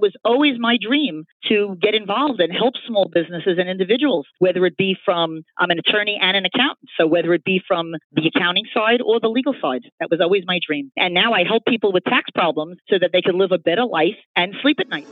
[0.00, 4.64] it was always my dream to get involved and help small businesses and individuals, whether
[4.64, 6.88] it be from, I'm an attorney and an accountant.
[6.98, 10.44] So whether it be from the accounting side or the legal side, that was always
[10.46, 10.90] my dream.
[10.96, 13.84] And now I help people with tax problems so that they can live a better
[13.84, 15.06] life and sleep at night.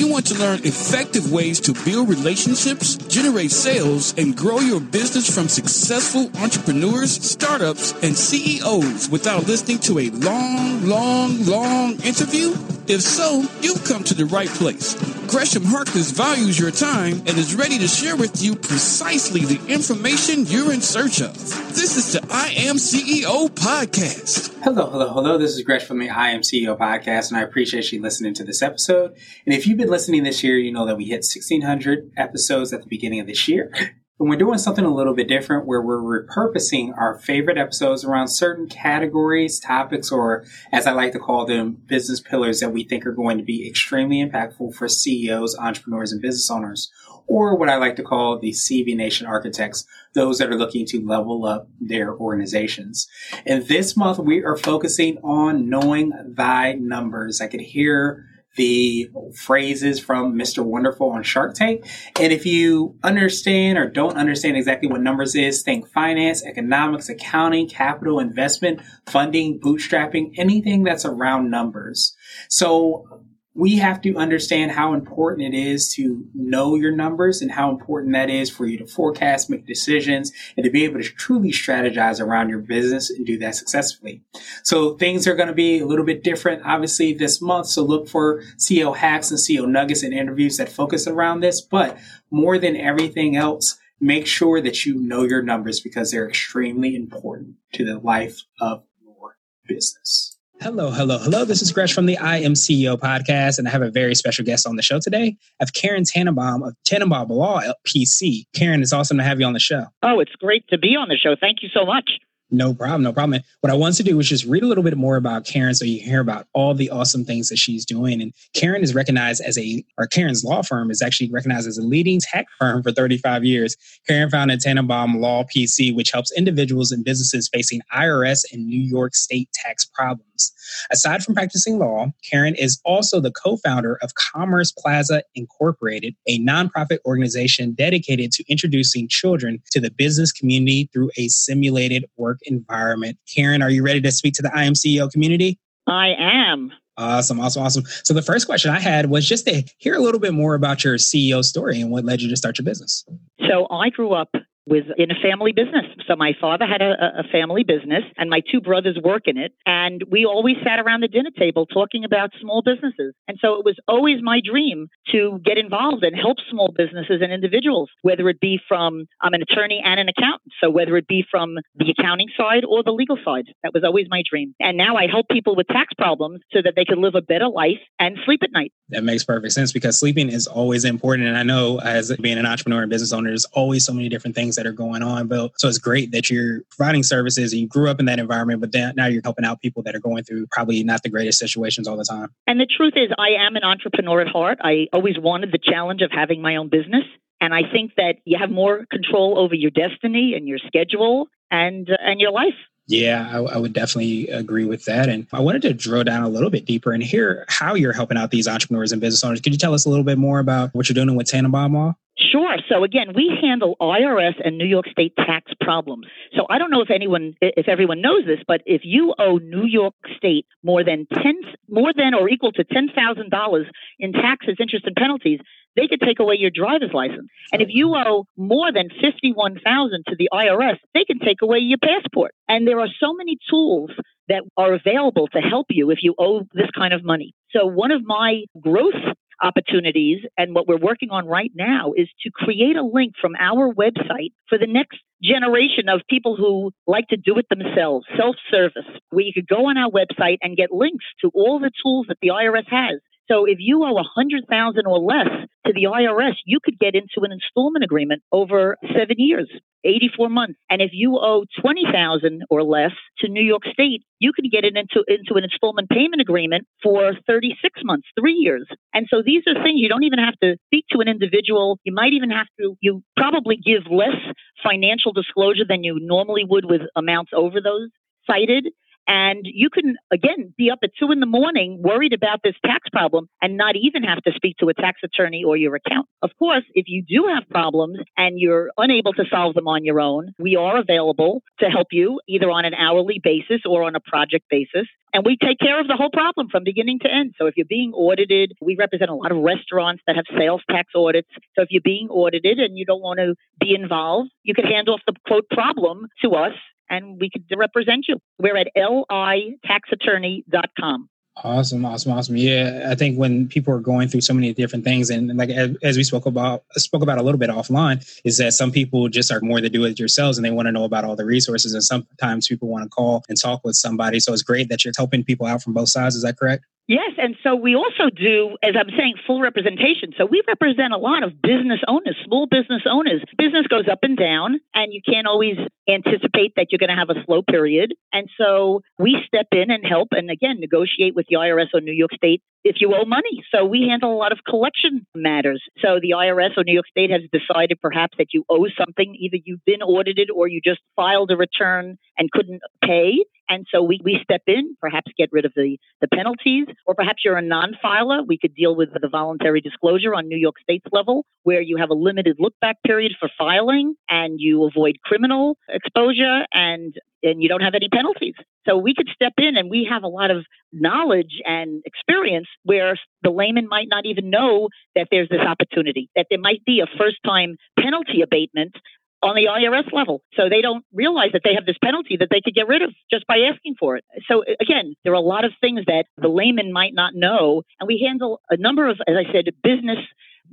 [0.00, 5.28] You want to learn effective ways to build relationships, generate sales, and grow your business
[5.28, 12.52] from successful entrepreneurs, startups, and CEOs without listening to a long, long, long interview?
[12.88, 14.96] If so, you've come to the right place.
[15.30, 20.44] Gresham Harkless values your time and is ready to share with you precisely the information
[20.46, 21.32] you're in search of.
[21.68, 24.52] This is the I Am CEO podcast.
[24.64, 25.38] Hello, hello, hello.
[25.38, 28.44] This is Gresham from the I Am CEO podcast, and I appreciate you listening to
[28.44, 29.14] this episode.
[29.46, 32.82] And if you've been listening this year, you know that we hit 1600 episodes at
[32.82, 33.72] the beginning of this year.
[34.22, 38.68] We're doing something a little bit different where we're repurposing our favorite episodes around certain
[38.68, 43.14] categories, topics, or as I like to call them, business pillars that we think are
[43.14, 46.92] going to be extremely impactful for CEOs, entrepreneurs, and business owners,
[47.28, 51.46] or what I like to call the CBNation architects, those that are looking to level
[51.46, 53.08] up their organizations.
[53.46, 57.40] And this month we are focusing on knowing thy numbers.
[57.40, 58.26] I could hear
[58.60, 60.62] the phrases from Mr.
[60.62, 61.86] Wonderful on Shark Tank.
[62.20, 67.70] And if you understand or don't understand exactly what numbers is, think finance, economics, accounting,
[67.70, 72.14] capital, investment, funding, bootstrapping, anything that's around numbers.
[72.50, 73.22] So
[73.60, 78.14] we have to understand how important it is to know your numbers and how important
[78.14, 82.22] that is for you to forecast, make decisions, and to be able to truly strategize
[82.22, 84.22] around your business and do that successfully.
[84.64, 87.66] So things are going to be a little bit different, obviously, this month.
[87.66, 91.60] So look for CEO hacks and CEO nuggets and interviews that focus around this.
[91.60, 91.98] But
[92.30, 97.56] more than everything else, make sure that you know your numbers because they're extremely important
[97.74, 99.36] to the life of your
[99.68, 100.29] business.
[100.62, 101.46] Hello, hello, hello.
[101.46, 104.44] This is Gresh from the I Am CEO podcast, and I have a very special
[104.44, 105.34] guest on the show today.
[105.38, 108.44] I have Karen Tenenbaum of Tenenbaum Law PC.
[108.54, 109.86] Karen, it's awesome to have you on the show.
[110.02, 111.34] Oh, it's great to be on the show.
[111.34, 112.10] Thank you so much.
[112.50, 113.40] No problem, no problem.
[113.60, 115.84] What I wanted to do was just read a little bit more about Karen so
[115.84, 118.20] you hear about all the awesome things that she's doing.
[118.20, 121.82] And Karen is recognized as a, or Karen's law firm is actually recognized as a
[121.82, 123.76] leading tech firm for 35 years.
[124.08, 129.14] Karen founded Tenenbaum Law PC, which helps individuals and businesses facing IRS and New York
[129.14, 130.52] state tax problems.
[130.90, 136.38] Aside from practicing law, Karen is also the co founder of Commerce Plaza Incorporated, a
[136.40, 143.18] nonprofit organization dedicated to introducing children to the business community through a simulated work environment.
[143.32, 145.58] Karen, are you ready to speak to the I Am CEO community?
[145.86, 146.72] I am.
[146.96, 147.84] Awesome, awesome, awesome.
[148.04, 150.84] So the first question I had was just to hear a little bit more about
[150.84, 153.06] your CEO story and what led you to start your business.
[153.48, 154.28] So I grew up
[154.66, 155.86] was in a family business.
[156.06, 159.52] So my father had a, a, family business and my two brothers work in it.
[159.66, 163.14] And we always sat around the dinner table talking about small businesses.
[163.28, 167.32] And so it was always my dream to get involved and help small businesses and
[167.32, 170.52] individuals, whether it be from, I'm an attorney and an accountant.
[170.62, 174.06] So whether it be from the accounting side or the legal side, that was always
[174.10, 174.54] my dream.
[174.60, 177.48] And now I help people with tax problems so that they can live a better
[177.48, 178.72] life and sleep at night.
[178.90, 181.28] That makes perfect sense because sleeping is always important.
[181.28, 184.34] And I know as being an entrepreneur and business owner, there's always so many different
[184.34, 185.26] things that are going on.
[185.26, 188.60] But so it's great that you're providing services and you grew up in that environment,
[188.60, 191.38] but then now you're helping out people that are going through probably not the greatest
[191.38, 192.28] situations all the time.
[192.46, 194.58] And the truth is, I am an entrepreneur at heart.
[194.62, 197.04] I always wanted the challenge of having my own business.
[197.40, 201.88] And I think that you have more control over your destiny and your schedule and
[201.88, 202.54] uh, and your life.
[202.90, 205.08] Yeah, I, I, would definitely agree with that.
[205.08, 208.18] And I wanted to drill down a little bit deeper and hear how you're helping
[208.18, 209.40] out these entrepreneurs and business owners.
[209.40, 211.94] Could you tell us a little bit more about what you're doing with Tenenbaum Law?
[212.18, 212.56] Sure.
[212.68, 216.06] So again, we handle IRS and New York State tax problems.
[216.36, 219.66] So I don't know if anyone, if everyone knows this, but if you owe New
[219.66, 223.68] York State more than ten, more than or equal to ten thousand dollars
[224.00, 225.38] in taxes, interest, and penalties,
[225.76, 227.28] they could take away your driver's license.
[227.52, 231.78] And if you owe more than 51,000 to the IRS, they can take away your
[231.78, 232.32] passport.
[232.48, 233.90] And there are so many tools
[234.28, 237.32] that are available to help you if you owe this kind of money.
[237.50, 238.94] So one of my growth
[239.42, 243.72] opportunities and what we're working on right now is to create a link from our
[243.72, 249.24] website for the next generation of people who like to do it themselves, self-service, where
[249.24, 252.28] you could go on our website and get links to all the tools that the
[252.28, 255.28] IRS has so if you owe a hundred thousand or less
[255.66, 259.48] to the IRS, you could get into an installment agreement over seven years,
[259.84, 260.58] 84 months.
[260.68, 264.76] And if you owe 20,000 or less to New York State, you could get it
[264.76, 268.66] into, into an installment payment agreement for 36 months, three years.
[268.94, 271.78] And so these are things you don't even have to speak to an individual.
[271.84, 274.16] You might even have to, you probably give less
[274.64, 277.90] financial disclosure than you normally would with amounts over those
[278.26, 278.68] cited
[279.10, 282.88] And you can, again, be up at two in the morning worried about this tax
[282.92, 286.06] problem and not even have to speak to a tax attorney or your accountant.
[286.22, 290.00] Of course, if you do have problems and you're unable to solve them on your
[290.00, 294.00] own, we are available to help you either on an hourly basis or on a
[294.00, 294.86] project basis.
[295.12, 297.34] And we take care of the whole problem from beginning to end.
[297.36, 300.92] So if you're being audited, we represent a lot of restaurants that have sales tax
[300.94, 301.28] audits.
[301.56, 304.88] So if you're being audited and you don't want to be involved, you can hand
[304.88, 306.52] off the quote problem to us
[306.90, 308.18] and we could represent you.
[308.38, 311.08] We're at litaxattorney.com.
[311.42, 312.36] Awesome, awesome, awesome.
[312.36, 315.96] Yeah, I think when people are going through so many different things, and like as
[315.96, 319.40] we spoke about spoke about a little bit offline, is that some people just are
[319.40, 321.72] more to do it yourselves, and they want to know about all the resources.
[321.72, 324.20] And sometimes people want to call and talk with somebody.
[324.20, 326.14] So it's great that you're helping people out from both sides.
[326.14, 326.66] Is that correct?
[326.90, 330.10] Yes, and so we also do, as I'm saying, full representation.
[330.18, 333.22] So we represent a lot of business owners, small business owners.
[333.38, 335.54] Business goes up and down, and you can't always
[335.88, 337.94] anticipate that you're going to have a slow period.
[338.12, 341.92] And so we step in and help, and again, negotiate with the IRS or New
[341.92, 343.42] York State if you owe money.
[343.54, 345.62] So we handle a lot of collection matters.
[345.80, 349.38] So the IRS or New York State has decided perhaps that you owe something, either
[349.44, 353.24] you've been audited or you just filed a return and couldn't pay.
[353.48, 357.24] And so we, we step in, perhaps get rid of the, the penalties, or perhaps
[357.24, 358.22] you're a non filer.
[358.22, 361.90] We could deal with the voluntary disclosure on New York State's level, where you have
[361.90, 367.48] a limited look back period for filing and you avoid criminal exposure and and you
[367.48, 368.34] don't have any penalties.
[368.66, 372.96] So we could step in and we have a lot of knowledge and experience where
[373.22, 376.98] the layman might not even know that there's this opportunity, that there might be a
[376.98, 378.74] first time penalty abatement
[379.22, 380.22] on the IRS level.
[380.34, 382.90] So they don't realize that they have this penalty that they could get rid of
[383.10, 384.04] just by asking for it.
[384.26, 387.62] So again, there are a lot of things that the layman might not know.
[387.78, 389.98] And we handle a number of, as I said, business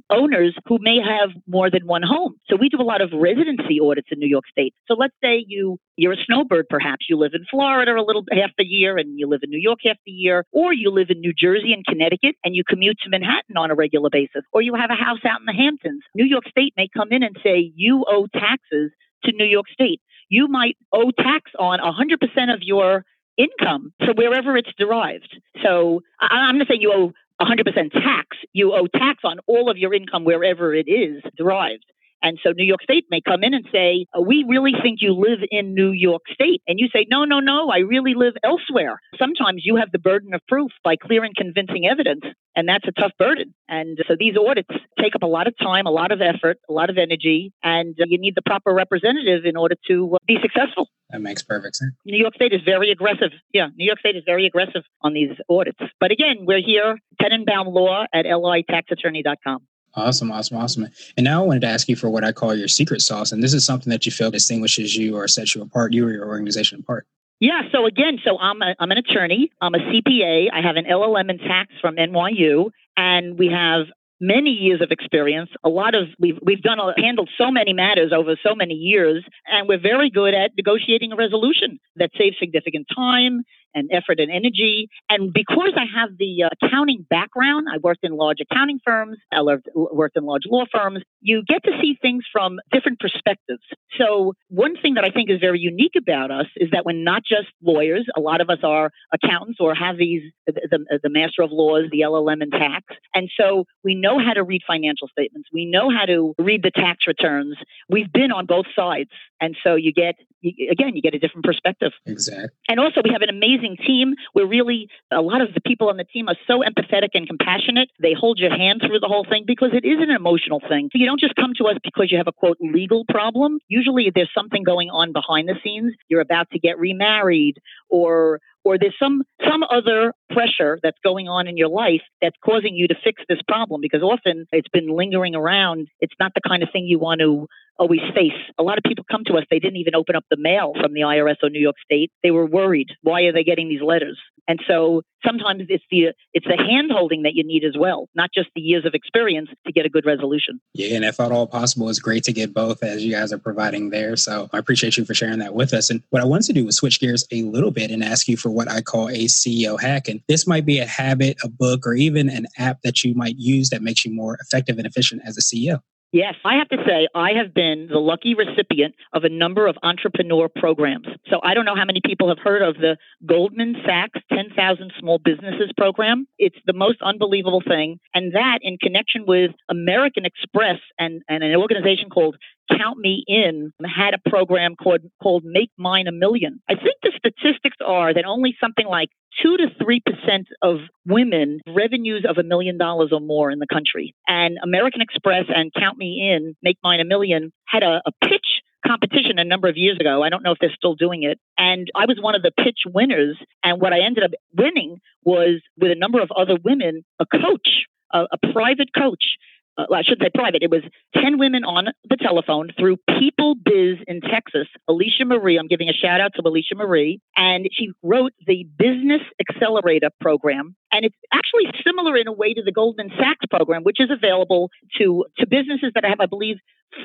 [0.10, 2.36] owners who may have more than one home.
[2.50, 4.74] So we do a lot of residency audits in New York State.
[4.88, 8.52] So let's say you you're a snowbird perhaps you live in Florida a little half
[8.58, 11.20] the year and you live in New York half the year or you live in
[11.20, 14.76] New Jersey and Connecticut and you commute to Manhattan on a regular basis or you
[14.76, 16.04] have a house out in the Hamptons.
[16.14, 18.92] New York State may come in and say you owe taxes
[19.24, 20.02] to New York State.
[20.30, 23.04] You might owe tax on 100% of your
[23.38, 25.40] income so wherever it's derived.
[25.64, 28.38] So I'm not saying you owe 100% tax.
[28.54, 31.86] You owe tax on all of your income wherever it is derived.
[32.22, 35.14] And so New York State may come in and say, uh, We really think you
[35.14, 36.62] live in New York State.
[36.68, 39.00] And you say, No, no, no, I really live elsewhere.
[39.20, 42.22] Sometimes you have the burden of proof by clear and convincing evidence.
[42.56, 43.54] And that's a tough burden.
[43.70, 44.70] And so these audits
[45.00, 47.96] take up a lot of time, a lot of effort, a lot of energy, and
[47.98, 50.90] you need the proper representative in order to uh, be successful.
[51.12, 51.94] That makes perfect sense.
[52.06, 53.32] New York State is very aggressive.
[53.54, 55.80] Yeah, New York State is very aggressive on these audits.
[56.00, 59.68] But again, we're here, Tenenbaum Law at litaxattorney.com.
[59.98, 60.88] Awesome, awesome, awesome.
[61.18, 63.32] And now I wanted to ask you for what I call your secret sauce.
[63.32, 66.12] And this is something that you feel distinguishes you or sets you apart, you or
[66.12, 67.08] your organization apart.
[67.40, 67.64] Yeah.
[67.72, 69.52] So again, so I'm a, I'm an attorney.
[69.60, 70.50] I'm a CPA.
[70.54, 73.88] I have an LLM in tax from NYU, and we have
[74.20, 75.50] many years of experience.
[75.64, 79.68] A lot of we've we've done handled so many matters over so many years, and
[79.68, 83.44] we're very good at negotiating a resolution that saves significant time
[83.74, 84.90] and effort and energy.
[85.10, 89.42] And because I have the uh, accounting background, I worked in large accounting firms, I
[89.76, 93.62] worked in large law firms, you get to see things from different perspectives.
[93.98, 97.24] So, one thing that I think is very unique about us is that we're not
[97.28, 101.52] just lawyers, a lot of us are accountants or have these, the, the Master of
[101.52, 102.86] Laws, the LLM in tax.
[103.14, 106.72] And so, we know how to read financial statements, we know how to read the
[106.72, 107.58] tax returns.
[107.90, 109.10] We've been on both sides.
[109.40, 111.92] And so, you get, again, you get a different perspective.
[112.06, 112.50] Exactly.
[112.68, 114.16] And also, we have an amazing team.
[114.34, 117.90] We're really, a lot of the people on the team are so empathetic and compassionate.
[118.02, 120.90] They hold your hand through the whole thing because it is an emotional thing.
[120.94, 123.60] You don't just come to us because you have a quote legal problem.
[123.68, 125.94] Usually there's something going on behind the scenes.
[126.10, 131.48] You're about to get remarried or or there's some some other pressure that's going on
[131.48, 135.36] in your life that's causing you to fix this problem because often it's been lingering
[135.36, 137.48] around it's not the kind of thing you want to
[137.80, 138.32] always face.
[138.58, 140.94] A lot of people come to us they didn't even open up the mail from
[140.94, 142.12] the IRS or New York state.
[142.24, 144.18] They were worried why are they getting these letters?
[144.48, 148.30] And so sometimes it's the it's the hand holding that you need as well not
[148.34, 150.60] just the years of experience to get a good resolution.
[150.74, 151.90] Yeah and if at all possible.
[151.90, 154.16] It's great to get both as you guys are providing there.
[154.16, 155.90] So I appreciate you for sharing that with us.
[155.90, 158.38] And what I wanted to do was switch gears a little bit and ask you
[158.38, 160.08] for what I call a CEO hack.
[160.08, 163.36] And this might be a habit, a book, or even an app that you might
[163.38, 165.82] use that makes you more effective and efficient as a CEO.
[166.14, 169.76] Yes, I have to say, I have been the lucky recipient of a number of
[169.84, 171.08] entrepreneur programs.
[171.30, 175.20] So I don't know how many people have heard of the Goldman Sachs 10,000 Small
[175.20, 176.26] Businesses program.
[176.40, 178.00] It's the most unbelievable thing.
[178.14, 182.38] And that, in connection with American Express and, and an organization called
[182.72, 186.62] Count Me In had a program called called Make Mine a Million.
[186.70, 189.10] I think the statistics are that only something like
[189.42, 193.68] two to three percent of women revenues of a million dollars or more in the
[193.68, 194.16] country.
[194.28, 198.62] And American Express and Count Me In, Make Mine a Million, had a, a pitch
[198.86, 200.24] competition a number of years ago.
[200.24, 201.40] I don't know if they're still doing it.
[201.58, 203.38] And I was one of the pitch winners.
[203.64, 207.86] And what I ended up winning was with a number of other women, a coach,
[208.14, 209.38] a, a private coach
[209.78, 210.64] uh, I should say private.
[210.64, 210.84] It was
[211.16, 214.68] 10 women on the telephone through People Biz in Texas.
[214.88, 219.22] Alicia Marie, I'm giving a shout out to Alicia Marie, and she wrote the Business
[219.40, 220.76] Accelerator program.
[220.92, 224.70] And it's actually similar in a way to the Goldman Sachs program, which is available
[224.98, 226.58] to, to businesses that have, I believe,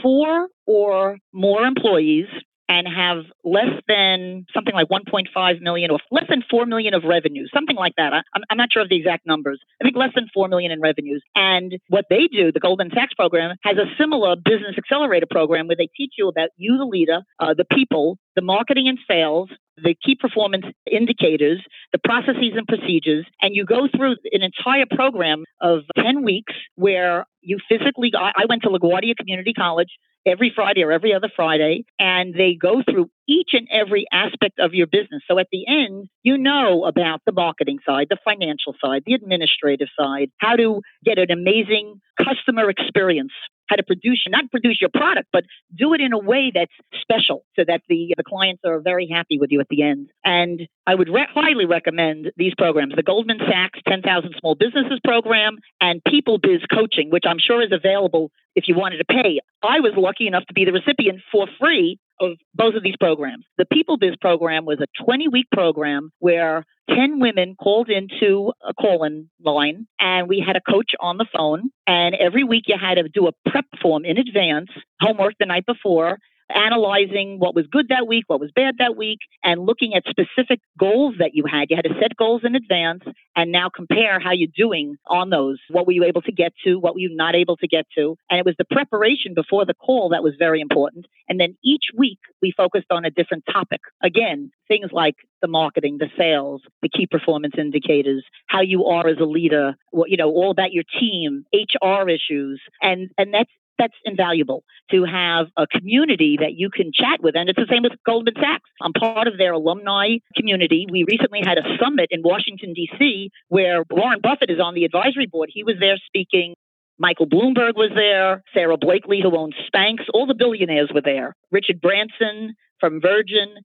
[0.03, 2.27] four or more employees
[2.69, 7.51] and have less than something like 1.5 million or less than 4 million of revenues,
[7.53, 8.13] something like that.
[8.13, 9.61] I, I'm, not sure of the exact numbers.
[9.81, 11.23] I think less than 4 million in revenues.
[11.35, 15.77] And what they do, the Goldman Sachs program, has a similar business accelerator program where
[15.77, 19.97] they teach you about you, the leader, uh, the people, the marketing and sales, the
[20.05, 21.61] key performance indicators,
[21.93, 27.27] the processes and procedures, and you go through an entire program of 10 weeks where
[27.41, 29.89] you physically, I went to LaGuardia Community College
[30.27, 34.75] every Friday or every other Friday, and they go through each and every aspect of
[34.75, 35.23] your business.
[35.29, 39.89] So at the end, you know about the marketing side, the financial side, the administrative
[39.99, 43.33] side, how to get an amazing customer experience
[43.73, 45.45] how to produce, not produce your product, but
[45.77, 49.39] do it in a way that's special so that the, the clients are very happy
[49.39, 50.11] with you at the end.
[50.25, 55.57] And I would re- highly recommend these programs the Goldman Sachs 10,000 Small Businesses Program
[55.81, 59.41] and People Biz Coaching, which I'm sure is available if you wanted to pay.
[59.63, 63.45] I was lucky enough to be the recipient for free of both of these programs.
[63.59, 68.73] The People Biz program was a 20 week program where 10 women called into a
[68.75, 71.71] call in line and we had a coach on the phone.
[71.87, 75.67] And every week you had to do a prep form in advance, homework the night
[75.67, 76.19] before,
[76.55, 80.61] analyzing what was good that week, what was bad that week, and looking at specific
[80.79, 81.67] goals that you had.
[81.71, 83.03] You had to set goals in advance
[83.37, 85.59] and now compare how you're doing on those.
[85.71, 86.79] What were you able to get to?
[86.79, 88.17] What were you not able to get to?
[88.31, 91.07] And it was the preparation before the call that was very important.
[91.29, 93.81] And then each week we focused on a different topic.
[94.03, 99.19] Again, things like the marketing, the sales, the key performance indicators, how you are as
[99.19, 102.61] a leader, what, you know, all about your team, HR issues.
[102.81, 107.37] And, and that's that's invaluable to have a community that you can chat with.
[107.37, 108.69] And it's the same with Goldman Sachs.
[108.81, 110.87] I'm part of their alumni community.
[110.91, 115.27] We recently had a summit in Washington, D.C., where Warren Buffett is on the advisory
[115.27, 115.51] board.
[115.53, 116.55] He was there speaking.
[116.99, 121.35] Michael Bloomberg was there, Sara Blakely, who owns Spanx, all the billionaires were there.
[121.51, 123.57] Richard Branson from Virgin,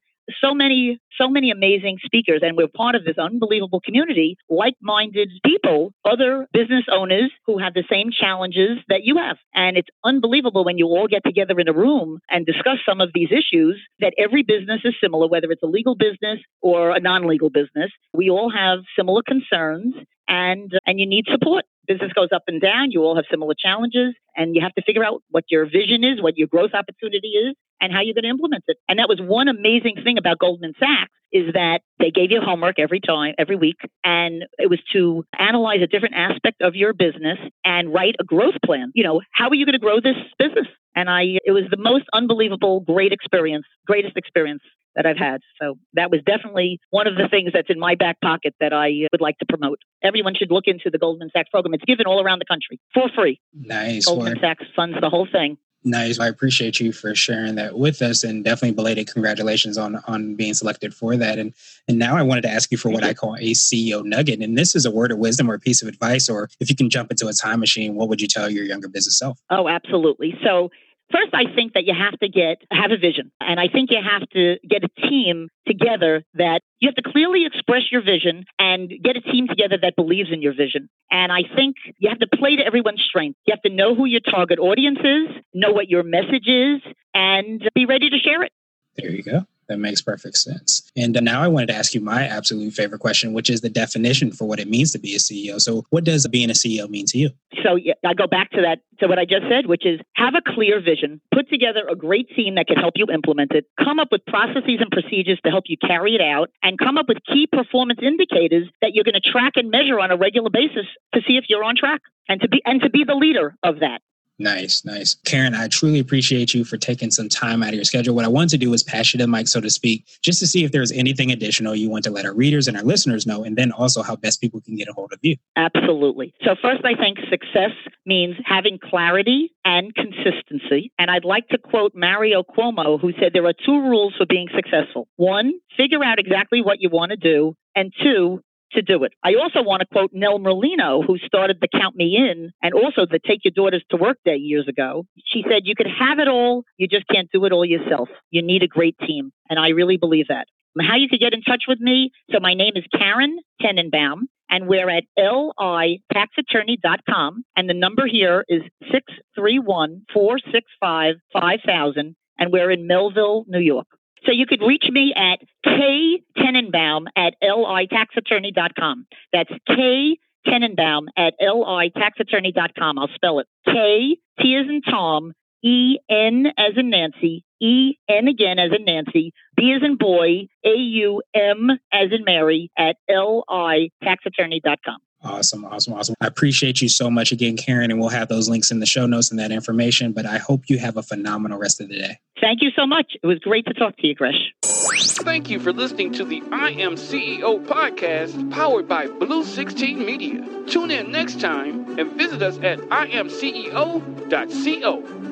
[0.41, 5.93] so many, so many amazing speakers, and we're part of this unbelievable community, like-minded people,
[6.05, 9.37] other business owners who have the same challenges that you have.
[9.53, 13.11] And it's unbelievable when you all get together in a room and discuss some of
[13.13, 17.49] these issues that every business is similar, whether it's a legal business or a non-legal
[17.49, 17.91] business.
[18.13, 19.95] We all have similar concerns
[20.27, 21.65] and and you need support.
[21.87, 22.91] Business goes up and down.
[22.91, 26.21] You all have similar challenges, and you have to figure out what your vision is,
[26.21, 28.77] what your growth opportunity is, and how you're going to implement it.
[28.87, 32.79] And that was one amazing thing about Goldman Sachs is that they gave you homework
[32.79, 37.37] every time, every week, and it was to analyze a different aspect of your business
[37.65, 38.91] and write a growth plan.
[38.95, 40.67] You know, how are you going to grow this business?
[40.95, 44.61] And I, it was the most unbelievable, great experience, greatest experience
[44.95, 45.41] that I've had.
[45.61, 49.07] So that was definitely one of the things that's in my back pocket that I
[49.11, 49.79] would like to promote.
[50.03, 51.75] Everyone should look into the Goldman Sachs program.
[51.75, 53.39] It's given all around the country for free.
[53.53, 54.05] Nice.
[54.05, 54.41] Goldman work.
[54.41, 55.57] Sachs funds the whole thing.
[55.83, 56.19] Nice.
[56.19, 60.53] I appreciate you for sharing that with us, and definitely belated congratulations on on being
[60.53, 61.39] selected for that.
[61.39, 61.53] And
[61.87, 64.57] and now I wanted to ask you for what I call a CEO nugget, and
[64.57, 66.89] this is a word of wisdom or a piece of advice, or if you can
[66.89, 69.39] jump into a time machine, what would you tell your younger business self?
[69.49, 70.37] Oh, absolutely.
[70.43, 70.71] So
[71.11, 73.99] First, I think that you have to get have a vision, and I think you
[74.03, 78.91] have to get a team together that you have to clearly express your vision and
[79.01, 80.89] get a team together that believes in your vision.
[81.09, 83.37] And I think you have to play to everyone's strength.
[83.47, 86.81] You have to know who your target audience is, know what your message is,
[87.13, 88.51] and be ready to share it.
[88.97, 89.45] There you go.
[89.69, 90.89] That makes perfect sense.
[90.95, 94.31] And now I wanted to ask you my absolute favorite question, which is the definition
[94.31, 95.59] for what it means to be a CEO.
[95.59, 97.31] So, what does being a CEO mean to you?
[97.63, 100.41] So, I go back to that, to what I just said, which is have a
[100.41, 104.07] clear vision, put together a great team that can help you implement it, come up
[104.11, 107.47] with processes and procedures to help you carry it out, and come up with key
[107.47, 111.35] performance indicators that you're going to track and measure on a regular basis to see
[111.35, 114.01] if you're on track and to be and to be the leader of that.
[114.39, 115.15] Nice, nice.
[115.25, 118.13] Karen, I truly appreciate you for taking some time out of your schedule.
[118.13, 120.47] What I want to do is pass you the mic, so to speak, just to
[120.47, 123.43] see if there's anything additional you want to let our readers and our listeners know,
[123.43, 125.37] and then also how best people can get a hold of you.
[125.55, 126.35] Absolutely.
[126.43, 127.71] So, first, I think success
[128.05, 130.91] means having clarity and consistency.
[130.99, 134.49] And I'd like to quote Mario Cuomo, who said there are two rules for being
[134.55, 138.41] successful one, figure out exactly what you want to do, and two,
[138.73, 139.13] to do it.
[139.23, 143.05] I also want to quote Nell Merlino, who started the Count Me In and also
[143.05, 145.05] the Take Your Daughters to Work Day years ago.
[145.25, 148.09] She said, You could have it all, you just can't do it all yourself.
[148.31, 149.31] You need a great team.
[149.49, 150.47] And I really believe that.
[150.79, 152.11] How you could get in touch with me.
[152.31, 157.43] So my name is Karen Tenenbaum, and we're at litaxattorney.com.
[157.55, 162.15] And the number here is 631 465 5000.
[162.39, 163.87] And we're in Melville, New York.
[164.25, 169.05] So you could reach me at K Tenenbaum at litaxattorney.com.
[169.33, 172.99] That's K Tenenbaum at litaxattorney.com.
[172.99, 175.33] I'll spell it K T as in Tom,
[175.63, 180.47] E N as in Nancy, E N again as in Nancy, B as in boy,
[180.63, 184.97] A U M as in Mary at litaxattorney.com.
[185.27, 186.15] Awesome, awesome, awesome.
[186.21, 189.05] I appreciate you so much again, Karen, and we'll have those links in the show
[189.05, 190.13] notes and that information.
[190.13, 192.19] But I hope you have a phenomenal rest of the day.
[192.39, 193.17] Thank you so much.
[193.21, 194.53] It was great to talk to you, Gresh.
[194.63, 200.45] Thank you for listening to the I Am CEO podcast powered by Blue 16 Media.
[200.67, 203.97] Tune in next time and visit us at imceo.co.